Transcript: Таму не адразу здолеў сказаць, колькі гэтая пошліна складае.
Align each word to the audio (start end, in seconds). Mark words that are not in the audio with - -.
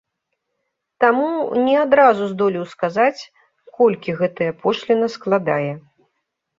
Таму 1.05 1.27
не 1.67 1.75
адразу 1.83 2.23
здолеў 2.33 2.65
сказаць, 2.73 3.21
колькі 3.83 4.19
гэтая 4.19 4.51
пошліна 4.67 5.07
складае. 5.21 5.73